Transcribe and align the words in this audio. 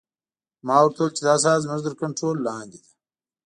ما 0.65 0.77
ورته 0.81 0.99
وویل 1.01 1.15
چې 1.17 1.21
دا 1.27 1.35
ساحه 1.43 1.63
زموږ 1.63 1.79
تر 1.85 1.93
کنترول 2.01 2.37
لاندې 2.47 2.79
ده 2.85 2.89